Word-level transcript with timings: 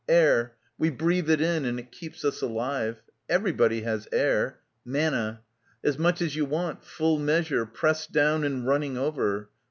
Air; 0.09 0.55
we 0.79 0.89
breathe 0.89 1.29
it 1.29 1.41
in 1.41 1.63
and 1.63 1.79
it 1.79 1.91
keeps 1.91 2.25
us 2.25 2.41
alive. 2.41 3.03
Everybody 3.29 3.81
has 3.81 4.07
air. 4.11 4.57
Manna. 4.83 5.41
As 5.83 5.99
much 5.99 6.23
as 6.23 6.35
you 6.35 6.43
want, 6.43 6.83
full 6.83 7.19
measure, 7.19 7.67
pressed 7.67 8.11
down 8.11 8.43
and 8.43 8.65
running 8.65 8.97
over. 8.97 9.51